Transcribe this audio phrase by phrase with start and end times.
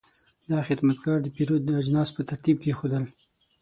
[0.49, 3.03] دا خدمتګر د پیرود اجناس په ترتیب کېښودل.